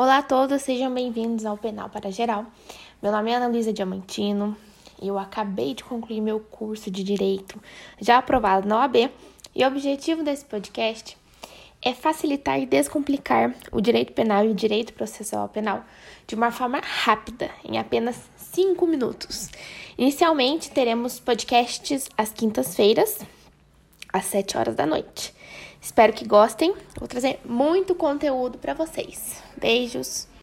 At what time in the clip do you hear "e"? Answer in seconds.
5.02-5.08, 9.56-9.64, 12.60-12.64, 14.44-14.50